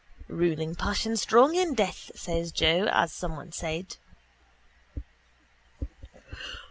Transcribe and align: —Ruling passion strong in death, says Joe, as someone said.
—Ruling 0.27 0.73
passion 0.73 1.15
strong 1.15 1.53
in 1.53 1.75
death, 1.75 2.09
says 2.15 2.51
Joe, 2.51 2.87
as 2.91 3.13
someone 3.13 3.51
said. 3.51 3.97